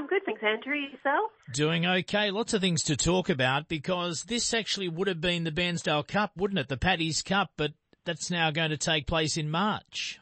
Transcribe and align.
I'm 0.00 0.06
good, 0.06 0.22
thanks, 0.24 0.42
Andrew. 0.42 0.76
Yourself? 0.76 1.30
Doing 1.52 1.84
okay. 1.84 2.30
Lots 2.30 2.54
of 2.54 2.62
things 2.62 2.84
to 2.84 2.96
talk 2.96 3.28
about 3.28 3.68
because 3.68 4.22
this 4.22 4.54
actually 4.54 4.88
would 4.88 5.08
have 5.08 5.20
been 5.20 5.44
the 5.44 5.50
Bairnsdale 5.50 6.08
Cup, 6.08 6.32
wouldn't 6.38 6.58
it? 6.58 6.68
The 6.68 6.78
Paddy's 6.78 7.20
Cup, 7.20 7.50
but 7.58 7.72
that's 8.06 8.30
now 8.30 8.50
going 8.50 8.70
to 8.70 8.78
take 8.78 9.06
place 9.06 9.36
in 9.36 9.50
March. 9.50 10.18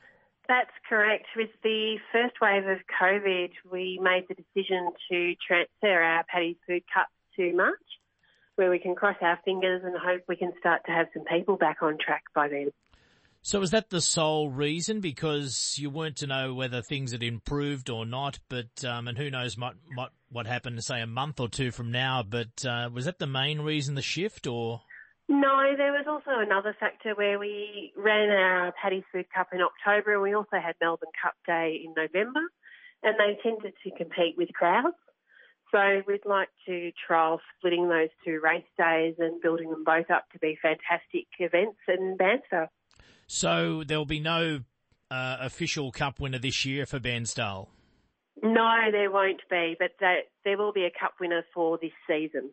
That's 0.48 0.72
correct. 0.88 1.26
With 1.36 1.50
the 1.62 1.98
first 2.10 2.34
wave 2.42 2.66
of 2.66 2.78
COVID, 3.00 3.50
we 3.70 4.00
made 4.02 4.24
the 4.28 4.34
decision 4.34 4.90
to 5.12 5.34
transfer 5.46 6.02
our 6.02 6.24
Paddy's 6.24 6.56
Food 6.66 6.82
Cup 6.92 7.06
to 7.36 7.54
March, 7.54 7.76
where 8.56 8.70
we 8.70 8.80
can 8.80 8.96
cross 8.96 9.16
our 9.20 9.38
fingers 9.44 9.82
and 9.84 9.94
hope 9.96 10.22
we 10.26 10.34
can 10.34 10.54
start 10.58 10.86
to 10.86 10.90
have 10.90 11.06
some 11.14 11.22
people 11.22 11.56
back 11.56 11.82
on 11.82 11.98
track 12.04 12.24
by 12.34 12.48
then. 12.48 12.72
So 13.42 13.62
is 13.62 13.70
that 13.70 13.90
the 13.90 14.00
sole 14.00 14.50
reason? 14.50 15.00
Because 15.00 15.76
you 15.78 15.90
weren't 15.90 16.16
to 16.16 16.26
know 16.26 16.54
whether 16.54 16.82
things 16.82 17.12
had 17.12 17.22
improved 17.22 17.88
or 17.88 18.04
not, 18.04 18.38
but 18.48 18.84
um, 18.84 19.08
and 19.08 19.16
who 19.16 19.30
knows 19.30 19.56
what 19.56 19.74
what 19.94 20.10
what 20.30 20.46
happened, 20.46 20.82
say 20.84 21.00
a 21.00 21.06
month 21.06 21.40
or 21.40 21.48
two 21.48 21.70
from 21.70 21.90
now. 21.90 22.22
But 22.22 22.64
uh, 22.64 22.90
was 22.92 23.06
that 23.06 23.18
the 23.18 23.26
main 23.26 23.60
reason 23.60 23.94
the 23.94 24.02
shift, 24.02 24.46
or? 24.46 24.82
No, 25.28 25.74
there 25.76 25.92
was 25.92 26.06
also 26.08 26.40
another 26.40 26.74
factor 26.80 27.14
where 27.14 27.38
we 27.38 27.92
ran 27.96 28.30
our 28.30 28.72
Paddy's 28.80 29.04
Food 29.12 29.26
Cup 29.34 29.48
in 29.52 29.60
October 29.60 30.14
and 30.14 30.22
we 30.22 30.34
also 30.34 30.56
had 30.56 30.74
Melbourne 30.80 31.12
Cup 31.22 31.34
Day 31.46 31.84
in 31.84 31.92
November 31.94 32.40
and 33.02 33.14
they 33.18 33.38
tended 33.42 33.74
to 33.84 33.90
compete 33.90 34.36
with 34.38 34.52
crowds. 34.54 34.96
So 35.70 36.02
we'd 36.06 36.24
like 36.24 36.48
to 36.66 36.92
trial 37.06 37.40
splitting 37.58 37.90
those 37.90 38.08
two 38.24 38.40
race 38.42 38.64
days 38.78 39.16
and 39.18 39.42
building 39.42 39.68
them 39.68 39.84
both 39.84 40.10
up 40.10 40.24
to 40.32 40.38
be 40.38 40.58
fantastic 40.62 41.26
events 41.38 41.78
in 41.86 42.16
Bairnsdale. 42.16 42.68
So 43.28 43.84
there'll 43.86 44.06
be 44.06 44.20
no 44.20 44.60
uh, 45.10 45.36
official 45.40 45.92
cup 45.92 46.18
winner 46.18 46.38
this 46.38 46.64
year 46.64 46.86
for 46.86 46.98
Bairnsdale? 46.98 47.68
No, 48.42 48.78
there 48.90 49.10
won't 49.10 49.42
be, 49.50 49.76
but 49.78 49.90
there, 50.00 50.22
there 50.44 50.56
will 50.56 50.72
be 50.72 50.84
a 50.84 50.90
cup 50.98 51.14
winner 51.20 51.44
for 51.52 51.78
this 51.80 51.92
season, 52.08 52.50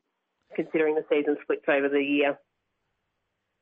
considering 0.55 0.95
the 0.95 1.05
season 1.09 1.37
splits 1.43 1.65
over 1.69 1.89
the 1.89 2.03
year. 2.03 2.37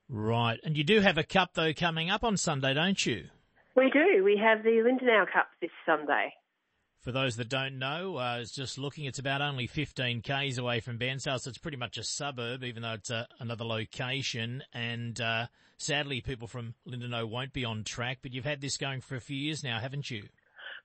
Right. 0.09 0.59
And 0.63 0.75
you 0.75 0.83
do 0.83 1.01
have 1.01 1.17
a 1.17 1.23
cup 1.23 1.51
though 1.53 1.73
coming 1.73 2.09
up 2.09 2.23
on 2.23 2.35
Sunday, 2.35 2.73
don't 2.73 3.03
you? 3.05 3.25
We 3.75 3.89
do. 3.89 4.23
We 4.23 4.37
have 4.37 4.63
the 4.63 4.69
Lindenow 4.69 5.31
Cup 5.31 5.47
this 5.61 5.71
Sunday. 5.85 6.33
For 7.03 7.11
those 7.11 7.35
that 7.35 7.49
don't 7.49 7.79
know, 7.79 8.15
uh, 8.15 8.21
I 8.21 8.39
was 8.39 8.53
just 8.53 8.77
looking, 8.77 9.03
it's 9.03 9.19
about 9.19 9.41
only 9.41 9.67
15 9.67 10.21
k's 10.21 10.57
away 10.57 10.79
from 10.79 10.97
Bairnsdale, 10.97 11.37
so 11.37 11.49
it's 11.49 11.57
pretty 11.57 11.75
much 11.75 11.97
a 11.97 12.03
suburb, 12.03 12.63
even 12.63 12.81
though 12.81 12.93
it's 12.93 13.09
a, 13.09 13.27
another 13.41 13.65
location. 13.65 14.63
And 14.73 15.19
uh, 15.19 15.47
sadly, 15.75 16.21
people 16.21 16.47
from 16.47 16.75
Lindenow 16.87 17.27
won't 17.27 17.51
be 17.51 17.65
on 17.65 17.83
track, 17.83 18.19
but 18.21 18.33
you've 18.33 18.45
had 18.45 18.61
this 18.61 18.77
going 18.77 19.01
for 19.01 19.17
a 19.17 19.19
few 19.19 19.35
years 19.35 19.65
now, 19.65 19.81
haven't 19.81 20.09
you? 20.09 20.23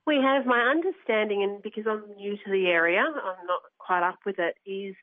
We 0.05 0.17
have. 0.17 0.45
My 0.45 0.59
understanding, 0.59 1.41
and 1.41 1.61
because 1.61 1.85
I'm 1.87 2.03
new 2.17 2.35
to 2.35 2.51
the 2.51 2.65
area, 2.67 2.99
I'm 2.99 3.47
not 3.47 3.61
quite 3.77 4.03
up 4.05 4.19
with 4.25 4.39
it, 4.39 4.57
is 4.69 4.95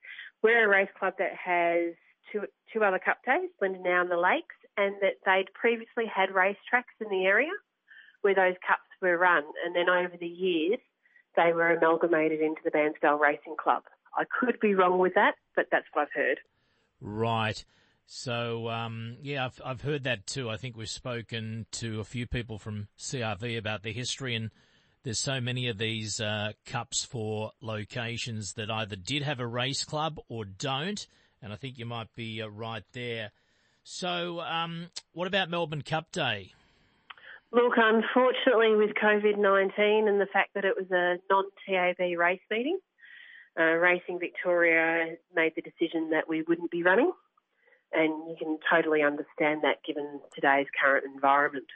we're 0.42 0.67
a 0.67 0.69
race 0.69 0.91
club 0.98 1.14
that 1.19 1.33
has 1.33 1.95
two, 2.30 2.42
two 2.75 2.84
other 2.84 2.98
cup 2.98 3.20
days, 3.25 3.48
Lindenow 3.62 4.03
and 4.03 4.11
the 4.11 4.19
Lakes, 4.19 4.56
and 4.77 4.95
that 5.01 5.14
they'd 5.25 5.51
previously 5.55 6.05
had 6.14 6.28
racetracks 6.28 6.92
in 7.01 7.08
the 7.08 7.25
area 7.25 7.53
where 8.20 8.34
those 8.34 8.56
cups 8.67 8.83
were 9.01 9.17
run. 9.17 9.45
And 9.64 9.75
then 9.75 9.89
over 9.89 10.14
the 10.20 10.27
years, 10.27 10.78
they 11.37 11.53
were 11.53 11.70
amalgamated 11.70 12.41
into 12.41 12.61
the 12.65 12.70
Bairnsdale 12.70 13.20
Racing 13.20 13.56
Club. 13.62 13.83
I 14.17 14.25
could 14.25 14.59
be 14.61 14.75
wrong 14.75 14.98
with 14.98 15.15
that, 15.15 15.34
but 15.55 15.67
that's 15.70 15.87
what 15.92 16.03
I've 16.03 16.12
heard. 16.15 16.39
Right. 17.01 17.62
So, 18.06 18.69
um, 18.69 19.17
yeah, 19.20 19.47
I've, 19.47 19.61
I've 19.64 19.81
heard 19.81 20.05
that 20.05 20.27
too. 20.27 20.48
I 20.48 20.57
think 20.57 20.77
we've 20.77 20.89
spoken 20.89 21.67
to 21.73 22.01
a 22.01 22.05
few 22.05 22.27
people 22.27 22.59
from 22.59 22.89
CRV 22.98 23.59
about 23.59 23.83
the 23.83 23.92
history 23.92 24.34
and 24.34 24.51
there's 25.07 25.20
so 25.20 25.41
many 25.41 25.69
of 25.69 25.79
these 25.79 26.20
uh, 26.20 26.51
cups 26.64 27.05
for 27.05 27.53
locations 27.61 28.55
that 28.55 28.73
either 28.73 28.97
did 28.97 29.23
have 29.23 29.39
a 29.39 29.47
race 29.47 29.84
club 29.84 30.19
or 30.29 30.45
don't. 30.45 31.07
And 31.41 31.53
I 31.53 31.57
think 31.57 31.79
you 31.79 31.87
might 31.87 32.12
be 32.17 32.42
uh, 32.42 32.48
right 32.48 32.83
there. 32.92 33.31
So, 33.84 34.41
um, 34.41 34.89
what 35.12 35.29
about 35.29 35.48
Melbourne 35.48 35.83
Cup 35.83 36.11
Day? 36.11 36.55
Look, 37.52 37.74
unfortunately, 37.77 38.74
with 38.77 38.96
COVID 38.96 39.39
19 39.39 40.08
and 40.08 40.20
the 40.20 40.27
fact 40.33 40.51
that 40.55 40.64
it 40.64 40.74
was 40.77 40.90
a 40.90 41.17
non 41.30 41.45
TAB 41.67 42.18
race 42.18 42.40
meeting, 42.51 42.79
uh, 43.58 43.62
Racing 43.62 44.18
Victoria 44.18 45.17
made 45.34 45.52
the 45.55 45.62
decision 45.62 46.11
that 46.11 46.29
we 46.29 46.42
wouldn't 46.42 46.70
be 46.70 46.83
running. 46.83 47.12
And 47.92 48.29
you 48.29 48.36
can 48.39 48.58
totally 48.70 49.02
understand 49.02 49.62
that 49.62 49.85
given 49.86 50.20
today's 50.35 50.67
current 50.83 51.05
environment. 51.14 51.67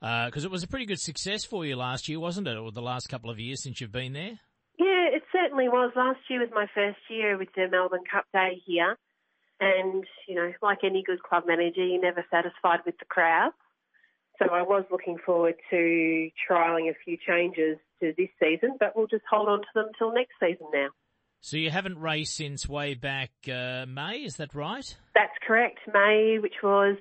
Because 0.00 0.44
uh, 0.44 0.48
it 0.48 0.50
was 0.50 0.62
a 0.62 0.68
pretty 0.68 0.86
good 0.86 1.00
success 1.00 1.44
for 1.44 1.64
you 1.64 1.74
last 1.74 2.08
year, 2.08 2.20
wasn't 2.20 2.46
it? 2.46 2.56
Or 2.56 2.70
the 2.70 2.82
last 2.82 3.08
couple 3.08 3.30
of 3.30 3.40
years 3.40 3.62
since 3.62 3.80
you've 3.80 3.90
been 3.90 4.12
there? 4.12 4.38
Yeah, 4.78 5.08
it 5.12 5.22
certainly 5.32 5.68
was. 5.68 5.92
Last 5.96 6.20
year 6.28 6.40
was 6.40 6.50
my 6.52 6.66
first 6.74 6.98
year 7.08 7.36
with 7.36 7.48
the 7.56 7.66
Melbourne 7.68 8.04
Cup 8.10 8.26
Day 8.32 8.62
here. 8.64 8.96
And, 9.60 10.04
you 10.28 10.36
know, 10.36 10.52
like 10.62 10.78
any 10.84 11.02
good 11.04 11.22
club 11.22 11.44
manager, 11.48 11.84
you're 11.84 12.00
never 12.00 12.24
satisfied 12.30 12.80
with 12.86 12.96
the 12.98 13.06
crowd. 13.06 13.50
So 14.38 14.46
I 14.52 14.62
was 14.62 14.84
looking 14.90 15.18
forward 15.24 15.54
to 15.70 16.30
trialling 16.48 16.90
a 16.90 16.94
few 17.04 17.16
changes 17.26 17.78
to 18.00 18.12
this 18.16 18.28
season, 18.40 18.76
but 18.78 18.94
we'll 18.94 19.08
just 19.08 19.24
hold 19.28 19.48
on 19.48 19.60
to 19.60 19.66
them 19.74 19.86
till 19.98 20.14
next 20.14 20.34
season 20.40 20.66
now. 20.72 20.88
So 21.40 21.56
you 21.56 21.70
haven't 21.70 21.98
raced 21.98 22.36
since 22.36 22.68
way 22.68 22.94
back 22.94 23.30
uh, 23.52 23.86
May, 23.86 24.18
is 24.24 24.36
that 24.36 24.54
right? 24.54 24.96
That's 25.14 25.32
correct. 25.46 25.78
May, 25.92 26.38
which 26.40 26.56
was, 26.62 26.96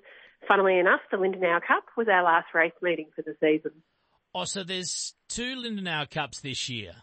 funnily 0.48 0.80
enough, 0.80 1.02
the 1.12 1.18
Lindenow 1.18 1.62
Cup 1.68 1.84
was 1.96 2.08
our 2.08 2.24
last 2.24 2.48
race 2.54 2.74
meeting 2.82 3.08
for 3.16 3.24
the 3.24 3.36
season. 3.40 3.72
Oh, 4.34 4.46
so 4.46 4.64
there's 4.64 5.14
two 5.30 5.56
Lindenow 5.56 6.10
Cups 6.10 6.42
this 6.42 6.70
year? 6.70 6.94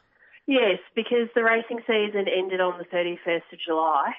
Yes, 0.47 0.79
because 0.95 1.29
the 1.35 1.43
racing 1.43 1.81
season 1.87 2.27
ended 2.29 2.61
on 2.61 2.79
the 2.79 2.85
31st 2.85 3.53
of 3.53 3.59
July. 3.67 4.13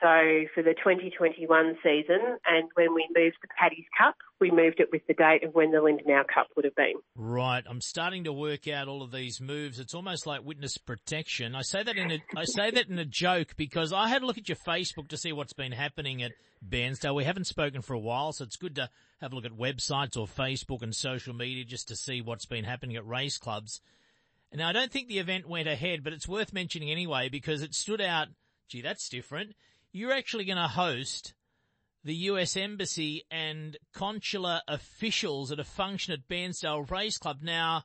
So 0.00 0.44
for 0.54 0.62
the 0.62 0.74
2021 0.74 1.76
season, 1.82 2.20
and 2.46 2.68
when 2.74 2.94
we 2.94 3.08
moved 3.16 3.36
the 3.42 3.48
Paddy's 3.58 3.86
Cup, 3.98 4.14
we 4.40 4.52
moved 4.52 4.78
it 4.78 4.90
with 4.92 5.04
the 5.08 5.14
date 5.14 5.42
of 5.42 5.56
when 5.56 5.72
the 5.72 5.78
Lindenow 5.78 6.22
Cup 6.32 6.46
would 6.54 6.64
have 6.64 6.76
been. 6.76 6.94
Right. 7.16 7.64
I'm 7.68 7.80
starting 7.80 8.22
to 8.24 8.32
work 8.32 8.68
out 8.68 8.86
all 8.86 9.02
of 9.02 9.10
these 9.10 9.40
moves. 9.40 9.80
It's 9.80 9.94
almost 9.94 10.24
like 10.24 10.44
witness 10.44 10.78
protection. 10.78 11.56
I 11.56 11.62
say 11.62 11.82
that 11.82 11.96
in 11.96 12.12
a, 12.12 12.18
I 12.36 12.44
say 12.44 12.70
that 12.70 12.88
in 12.88 12.96
a 13.00 13.04
joke 13.04 13.56
because 13.56 13.92
I 13.92 14.06
had 14.06 14.22
a 14.22 14.26
look 14.26 14.38
at 14.38 14.48
your 14.48 14.56
Facebook 14.56 15.08
to 15.08 15.16
see 15.16 15.32
what's 15.32 15.52
been 15.52 15.72
happening 15.72 16.22
at 16.22 16.30
Bairnsdale. 16.66 17.16
We 17.16 17.24
haven't 17.24 17.48
spoken 17.48 17.82
for 17.82 17.94
a 17.94 17.98
while, 17.98 18.32
so 18.32 18.44
it's 18.44 18.56
good 18.56 18.76
to 18.76 18.88
have 19.20 19.32
a 19.32 19.34
look 19.34 19.46
at 19.46 19.52
websites 19.52 20.16
or 20.16 20.28
Facebook 20.28 20.82
and 20.82 20.94
social 20.94 21.34
media 21.34 21.64
just 21.64 21.88
to 21.88 21.96
see 21.96 22.22
what's 22.22 22.46
been 22.46 22.64
happening 22.64 22.94
at 22.94 23.06
race 23.06 23.36
clubs. 23.36 23.80
Now, 24.54 24.68
I 24.68 24.72
don't 24.72 24.92
think 24.92 25.08
the 25.08 25.18
event 25.18 25.48
went 25.48 25.66
ahead, 25.66 26.04
but 26.04 26.12
it's 26.12 26.28
worth 26.28 26.52
mentioning 26.52 26.90
anyway 26.90 27.28
because 27.28 27.62
it 27.62 27.74
stood 27.74 28.00
out. 28.00 28.28
Gee, 28.68 28.80
that's 28.80 29.08
different 29.08 29.54
you're 29.98 30.12
actually 30.12 30.44
going 30.44 30.56
to 30.56 30.68
host 30.68 31.34
the 32.04 32.14
US 32.14 32.56
Embassy 32.56 33.24
and 33.30 33.76
consular 33.92 34.60
officials 34.68 35.50
at 35.50 35.58
a 35.58 35.64
function 35.64 36.12
at 36.14 36.28
Bairnsdale 36.28 36.88
Race 36.90 37.18
Club. 37.18 37.38
Now, 37.42 37.82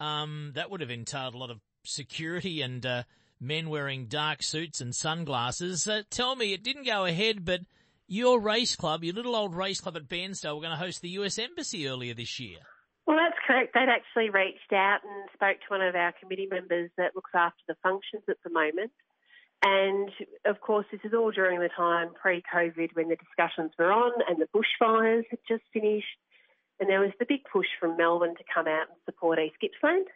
um, 0.00 0.52
that 0.54 0.70
would 0.70 0.80
have 0.80 0.90
entailed 0.90 1.34
a 1.34 1.38
lot 1.38 1.50
of 1.50 1.60
security 1.84 2.62
and 2.62 2.84
uh, 2.86 3.02
men 3.38 3.68
wearing 3.68 4.06
dark 4.06 4.42
suits 4.42 4.80
and 4.80 4.94
sunglasses. 4.94 5.86
Uh, 5.86 6.02
tell 6.10 6.34
me, 6.34 6.54
it 6.54 6.62
didn't 6.62 6.86
go 6.86 7.04
ahead, 7.04 7.44
but 7.44 7.60
your 8.08 8.40
race 8.40 8.74
club, 8.74 9.04
your 9.04 9.14
little 9.14 9.36
old 9.36 9.54
race 9.54 9.80
club 9.80 9.96
at 9.96 10.08
Bairnsdale, 10.08 10.54
were 10.54 10.62
going 10.62 10.76
to 10.76 10.84
host 10.84 11.02
the 11.02 11.10
US 11.10 11.38
Embassy 11.38 11.86
earlier 11.86 12.14
this 12.14 12.40
year. 12.40 12.58
Well, 13.06 13.18
that's 13.18 13.38
correct. 13.46 13.74
They'd 13.74 13.88
actually 13.88 14.30
reached 14.30 14.72
out 14.72 15.00
and 15.04 15.28
spoke 15.34 15.58
to 15.58 15.66
one 15.68 15.82
of 15.82 15.94
our 15.94 16.12
committee 16.20 16.48
members 16.50 16.90
that 16.96 17.14
looks 17.14 17.32
after 17.34 17.62
the 17.68 17.74
functions 17.82 18.22
at 18.28 18.36
the 18.42 18.50
moment. 18.50 18.90
And 19.62 20.10
of 20.44 20.60
course, 20.60 20.86
this 20.90 21.00
is 21.04 21.14
all 21.14 21.30
during 21.30 21.60
the 21.60 21.68
time 21.68 22.10
pre 22.20 22.42
COVID 22.52 22.94
when 22.94 23.08
the 23.08 23.16
discussions 23.16 23.72
were 23.78 23.92
on 23.92 24.12
and 24.28 24.38
the 24.40 24.48
bushfires 24.54 25.24
had 25.30 25.38
just 25.48 25.62
finished. 25.72 26.06
And 26.80 26.90
there 26.90 27.00
was 27.00 27.12
the 27.20 27.26
big 27.28 27.40
push 27.50 27.68
from 27.78 27.96
Melbourne 27.96 28.34
to 28.36 28.44
come 28.52 28.66
out 28.66 28.88
and 28.88 28.98
support 29.04 29.38
East 29.38 29.54
Gippsland. 29.60 30.06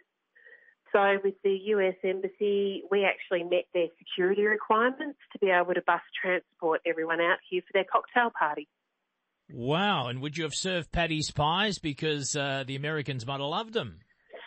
So, 0.93 1.19
with 1.23 1.35
the 1.45 1.57
US 1.67 1.95
Embassy, 2.03 2.83
we 2.91 3.05
actually 3.05 3.45
met 3.45 3.67
their 3.73 3.89
security 3.99 4.45
requirements 4.45 5.19
to 5.33 5.39
be 5.39 5.51
able 5.51 5.75
to 5.75 5.83
bus 5.87 6.01
transport 6.21 6.81
everyone 6.85 7.21
out 7.21 7.39
here 7.49 7.63
for 7.63 7.73
their 7.73 7.85
cocktail 7.85 8.33
party. 8.37 8.67
Wow. 9.53 10.09
And 10.09 10.21
would 10.23 10.37
you 10.37 10.45
have 10.45 10.55
served 10.55 10.91
Paddy's 10.91 11.31
pies? 11.31 11.79
Because 11.79 12.35
uh, 12.35 12.65
the 12.67 12.75
Americans 12.77 13.27
might 13.27 13.41
have 13.41 13.49
loved 13.49 13.75
them. 13.75 14.01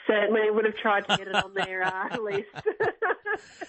Certainly 0.07 0.52
would 0.52 0.66
have 0.66 0.75
tried 0.75 1.07
to 1.07 1.18
get 1.18 1.28
it 1.28 1.36
on 1.36 1.54
their 1.54 1.84
uh, 1.84 2.18
list. 2.22 2.48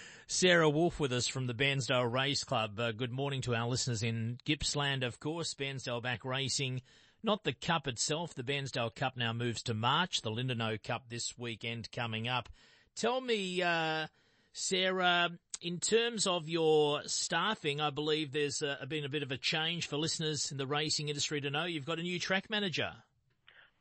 Sarah 0.33 0.71
Wolf 0.71 1.01
with 1.01 1.13
us 1.13 1.27
from 1.27 1.49
the 1.49 1.55
Bairnsdale 1.55 2.11
Race 2.11 2.45
Club. 2.45 2.79
Uh, 2.79 2.93
good 2.93 3.11
morning 3.11 3.41
to 3.43 3.55
our 3.57 3.67
listeners 3.67 4.05
in 4.05 4.39
Gippsland, 4.45 5.03
of 5.03 5.19
course. 5.19 5.55
Bairnsdale 5.55 6.01
back 6.01 6.25
racing. 6.25 6.83
Not 7.25 7.43
the 7.43 7.53
cup 7.53 7.89
itself. 7.89 8.33
The 8.35 8.45
Bairnsdale 8.45 8.95
Cup 8.95 9.17
now 9.17 9.33
moves 9.33 9.61
to 9.65 9.75
March. 9.75 10.23
The 10.23 10.31
Lindenow 10.31 10.81
Cup 10.85 11.09
this 11.09 11.37
weekend 11.37 11.91
coming 11.91 12.29
up. 12.29 12.49
Tell 12.95 13.21
me, 13.21 13.61
uh, 13.61 14.07
Sarah, 14.53 15.31
in 15.63 15.81
terms 15.81 16.29
of 16.29 16.49
your 16.49 17.03
staffing, 17.07 17.81
I 17.81 17.91
believe 17.91 18.31
there's 18.31 18.63
uh, 18.63 18.77
been 18.89 19.05
a 19.05 19.11
bit 19.11 19.25
of 19.25 19.33
a 19.33 19.37
change 19.37 19.89
for 19.89 19.97
listeners 19.97 20.53
in 20.53 20.59
the 20.59 20.67
racing 20.67 21.09
industry 21.09 21.41
to 21.41 21.51
know. 21.51 21.65
You've 21.65 21.87
got 21.87 21.99
a 21.99 22.03
new 22.03 22.21
track 22.21 22.49
manager. 22.49 22.93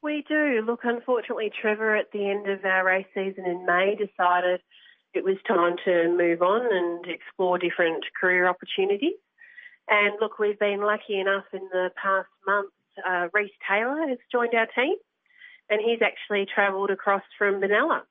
We 0.02 0.25
do. 0.28 0.63
Look, 0.66 0.80
unfortunately, 0.84 1.52
Trevor 1.62 1.95
at 1.95 2.12
the 2.12 2.28
end 2.28 2.50
of 2.50 2.66
our 2.66 2.86
race 2.86 3.06
season 3.13 3.45
in 3.45 3.68
May 3.68 3.95
decided 3.95 4.62
it 5.13 5.23
was 5.23 5.38
time 5.47 5.75
to 5.85 6.15
move 6.15 6.41
on 6.41 6.61
and 6.71 7.06
explore 7.07 7.57
different 7.57 8.03
career 8.19 8.47
opportunities. 8.47 9.15
And 9.89 10.13
look, 10.21 10.38
we've 10.38 10.59
been 10.59 10.81
lucky 10.81 11.19
enough 11.19 11.45
in 11.51 11.67
the 11.71 11.91
past 11.95 12.27
month. 12.45 12.71
Uh, 13.06 13.27
Reese 13.33 13.51
Taylor 13.67 14.07
has 14.07 14.19
joined 14.31 14.53
our 14.53 14.67
team, 14.67 14.95
and 15.69 15.81
he's 15.83 16.01
actually 16.01 16.45
travelled 16.45 16.91
across 16.91 17.23
from 17.38 17.59
Benalla, 17.61 18.01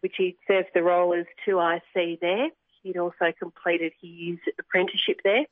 which 0.00 0.14
he 0.16 0.36
served 0.46 0.68
the 0.74 0.82
role 0.82 1.12
as 1.14 1.26
2IC 1.46 2.20
there. 2.20 2.50
He'd 2.82 2.98
also 2.98 3.32
completed 3.36 3.92
his 4.00 4.38
apprenticeship 4.58 5.20
there, 5.24 5.46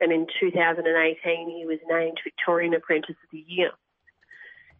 and 0.00 0.12
in 0.12 0.26
2018 0.38 1.50
he 1.50 1.66
was 1.66 1.78
named 1.88 2.20
Victorian 2.22 2.74
Apprentice 2.74 3.10
of 3.10 3.30
the 3.32 3.44
Year. 3.48 3.72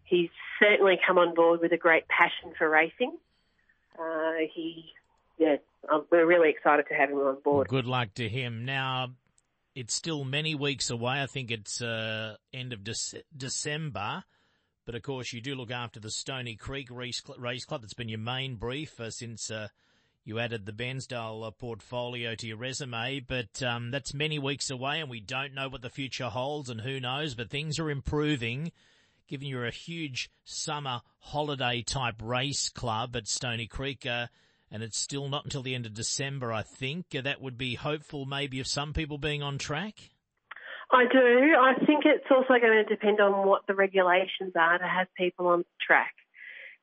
He's 0.04 0.31
certainly 0.60 1.00
come 1.04 1.19
on 1.19 1.34
board 1.34 1.60
with 1.60 1.72
a 1.72 1.76
great 1.76 2.06
passion 2.06 2.52
for 2.56 2.70
racing. 2.70 3.16
Uh, 3.98 4.46
he, 4.54 4.93
yeah, 5.38 5.56
um, 5.93 6.04
we're 6.10 6.26
really 6.26 6.50
excited 6.50 6.87
to 6.88 6.94
have 6.94 7.10
him 7.10 7.19
on 7.19 7.38
board. 7.43 7.69
Good 7.69 7.87
luck 7.87 8.14
to 8.14 8.28
him. 8.28 8.64
Now, 8.64 9.10
it's 9.75 9.94
still 9.94 10.25
many 10.25 10.54
weeks 10.54 10.90
away. 10.90 11.22
I 11.22 11.26
think 11.26 11.50
it's 11.50 11.82
uh, 11.82 12.37
end 12.52 12.72
of 12.72 12.82
De- 12.84 13.22
December. 13.37 14.25
But 14.87 14.94
of 14.94 15.02
course, 15.02 15.32
you 15.32 15.40
do 15.40 15.54
look 15.54 15.70
after 15.70 15.98
the 15.98 16.10
Stony 16.10 16.54
Creek 16.54 16.88
Race, 16.90 17.20
Club. 17.20 17.81
That's 17.82 17.94
been 17.94 18.08
your 18.08 18.20
main 18.20 18.54
brief 18.54 19.00
uh, 19.00 19.10
since 19.10 19.50
uh, 19.50 19.69
you 20.25 20.38
added 20.38 20.64
the 20.64 20.72
Bairnsdale 20.72 21.46
uh, 21.46 21.50
portfolio 21.50 22.37
to 22.37 22.46
your 22.46 22.56
resume. 22.56 23.20
But 23.20 23.62
um, 23.62 23.90
that's 23.90 24.14
many 24.14 24.38
weeks 24.38 24.70
away, 24.70 25.00
and 25.00 25.10
we 25.10 25.20
don't 25.20 25.54
know 25.54 25.69
what 25.69 25.82
the 25.82 25.90
future 25.90 26.28
holds, 26.28 26.70
and 26.70 26.81
who 26.81 27.00
knows. 27.00 27.34
But 27.34 27.50
things 27.50 27.81
are 27.81 27.90
improving 27.90 28.70
given 29.28 29.49
you're 29.49 29.67
a 29.67 29.70
huge 29.70 30.31
summer 30.44 31.00
holiday 31.20 31.82
type 31.82 32.17
race 32.23 32.69
club 32.69 33.17
at 33.17 33.26
Stony 33.26 33.67
Creek, 33.67 34.06
uh, 34.06 34.26
and 34.70 34.82
it's 34.82 34.99
still 34.99 35.28
not 35.28 35.44
until 35.44 35.62
the 35.62 35.75
end 35.75 35.87
of 35.87 35.94
December, 35.94 36.52
I 36.52 36.62
think. 36.62 37.06
Uh, 37.17 37.23
that 37.23 37.40
would 37.40 37.58
be 37.58 37.75
hopeful 37.75 38.25
maybe 38.26 38.61
of 38.61 38.67
some 38.67 38.93
people 38.93 39.19
being 39.19 39.43
on 39.43 39.58
track. 39.58 40.11
I 40.90 41.05
do. 41.11 41.55
I 41.58 41.75
think 41.84 42.05
it's 42.05 42.31
also 42.31 42.61
going 42.61 42.84
to 42.84 42.84
depend 42.84 43.20
on 43.20 43.46
what 43.46 43.67
the 43.67 43.75
regulations 43.75 44.52
are 44.55 44.78
to 44.78 44.87
have 44.87 45.08
people 45.17 45.49
on 45.49 45.64
track. 45.84 46.14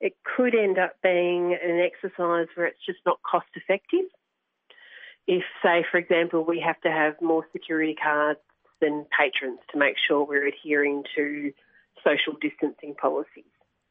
It 0.01 0.15
could 0.35 0.53
end 0.53 0.77
up 0.77 0.97
being 1.01 1.57
an 1.63 1.79
exercise 1.79 2.47
where 2.55 2.67
it's 2.67 2.85
just 2.85 2.99
not 3.05 3.19
cost 3.23 3.47
effective. 3.55 4.05
If, 5.25 5.43
say, 5.63 5.85
for 5.89 5.97
example, 5.97 6.43
we 6.43 6.59
have 6.65 6.81
to 6.81 6.91
have 6.91 7.21
more 7.21 7.47
security 7.53 7.95
cards 7.95 8.41
than 8.81 9.05
patrons 9.17 9.59
to 9.71 9.79
make 9.79 9.95
sure 10.05 10.25
we're 10.25 10.47
adhering 10.47 11.03
to 11.15 11.53
social 12.03 12.37
distancing 12.41 12.95
policies. 12.95 13.45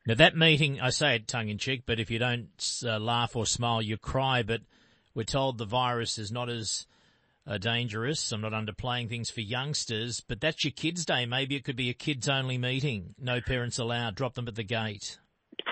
Now 0.06 0.14
that 0.14 0.36
meeting, 0.36 0.80
I 0.80 0.90
say 0.90 1.16
it 1.16 1.28
tongue 1.28 1.48
in 1.48 1.58
cheek, 1.58 1.84
but 1.86 2.00
if 2.00 2.10
you 2.10 2.18
don't 2.18 2.48
uh, 2.84 2.98
laugh 2.98 3.36
or 3.36 3.46
smile, 3.46 3.80
you 3.80 3.96
cry. 3.96 4.42
But 4.42 4.62
we're 5.14 5.24
told 5.24 5.58
the 5.58 5.64
virus 5.64 6.18
is 6.18 6.32
not 6.32 6.48
as 6.48 6.86
uh, 7.46 7.58
dangerous. 7.58 8.32
I'm 8.32 8.40
not 8.40 8.52
underplaying 8.52 9.08
things 9.08 9.30
for 9.30 9.40
youngsters, 9.40 10.20
but 10.20 10.40
that's 10.40 10.64
your 10.64 10.72
kids' 10.72 11.04
day. 11.04 11.24
Maybe 11.26 11.54
it 11.54 11.64
could 11.64 11.76
be 11.76 11.90
a 11.90 11.94
kids 11.94 12.28
only 12.28 12.58
meeting. 12.58 13.14
No 13.18 13.40
parents 13.40 13.78
allowed. 13.78 14.16
Drop 14.16 14.34
them 14.34 14.48
at 14.48 14.56
the 14.56 14.64
gate 14.64 15.18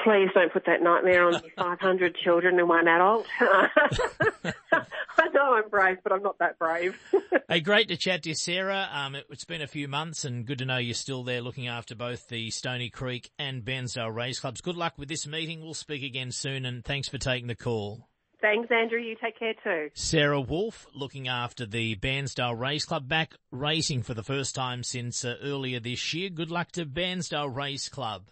please 0.05 0.29
don't 0.35 0.53
put 0.53 0.65
that 0.67 0.83
nightmare 0.83 1.27
on 1.27 1.41
500 1.57 2.17
children 2.17 2.59
and 2.59 2.69
one 2.69 2.89
adult. 2.89 3.27
I 3.41 5.29
know 5.35 5.55
I'm 5.55 5.69
brave, 5.69 5.99
but 6.03 6.13
I'm 6.13 6.23
not 6.23 6.39
that 6.39 6.59
brave. 6.59 6.99
hey, 7.49 7.61
great 7.61 7.89
to 7.89 7.97
chat 7.97 8.23
to 8.23 8.31
you, 8.31 8.35
Sarah. 8.35 8.89
Um, 8.93 9.15
it, 9.15 9.27
has 9.31 9.45
been 9.45 9.63
a 9.63 9.67
few 9.67 9.89
months 9.89 10.25
and 10.25 10.47
good 10.47 10.59
to 10.59 10.65
know 10.65 10.79
you're 10.79 10.95
still 10.95 11.25
there 11.25 11.41
looking 11.41 11.69
after 11.69 11.95
both 11.95 12.29
the 12.29 12.51
Stony 12.51 12.91
Creek 12.91 13.31
and 13.39 13.65
Bairnsdale 13.65 14.15
Race 14.15 14.41
Clubs. 14.41 14.61
Good 14.61 14.77
luck 14.77 14.95
with 14.97 15.09
this 15.09 15.27
meeting. 15.27 15.63
We'll 15.63 15.75
speak 15.75 16.03
again 16.03 16.33
soon 16.33 16.65
and 16.65 16.85
thanks 16.85 17.09
for 17.09 17.19
taking 17.19 17.49
the 17.49 17.55
call. 17.55 18.09
Thanks, 18.41 18.71
Andrew. 18.71 18.99
You 18.99 19.17
take 19.23 19.39
care 19.39 19.55
too. 19.63 19.91
Sarah 19.95 20.41
Wolf, 20.41 20.87
looking 20.95 21.29
after 21.29 21.67
the 21.67 21.97
Bairnsdale 21.97 22.59
Race 22.59 22.87
Club, 22.87 23.07
back 23.07 23.35
racing 23.51 24.03
for 24.03 24.15
the 24.15 24.23
first 24.23 24.55
time 24.55 24.83
since 24.83 25.25
uh, 25.25 25.37
earlier 25.43 25.79
this 25.79 26.15
year. 26.15 26.31
Good 26.31 26.51
luck 26.51 26.73
to 26.73 26.87
Bairnsdale 26.87 27.55
Race 27.55 27.91
Club. 27.91 28.31